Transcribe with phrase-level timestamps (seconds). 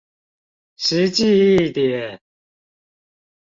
[0.79, 2.19] 實際一點